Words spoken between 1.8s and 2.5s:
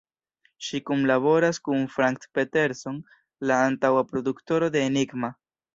Frank